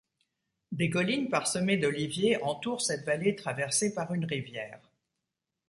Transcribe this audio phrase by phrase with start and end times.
[0.71, 4.81] Des collines parsemées d'oliviers entourent cette vallée traversée par une rivière.